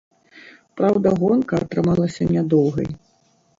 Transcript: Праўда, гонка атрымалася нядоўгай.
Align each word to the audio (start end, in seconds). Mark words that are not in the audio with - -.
Праўда, 0.81 1.07
гонка 1.19 1.61
атрымалася 1.67 2.29
нядоўгай. 2.35 2.93